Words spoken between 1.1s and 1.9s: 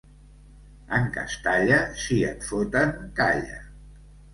Castalla,